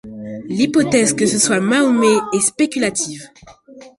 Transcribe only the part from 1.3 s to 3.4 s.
soit Mahomet est spéculative.